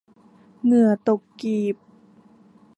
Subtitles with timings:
[0.63, 1.77] เหงื่อตกกีบ